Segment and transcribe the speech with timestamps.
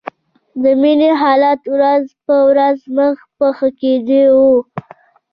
[0.63, 4.43] د مينې حالت ورځ په ورځ مخ په ښه کېدو و